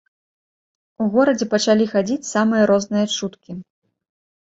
У 1.03 1.09
горадзе 1.17 1.45
пачалі 1.53 1.85
хадзіць 1.93 2.19
самыя 2.33 2.63
розныя 2.75 3.05
чуткі. 3.17 3.51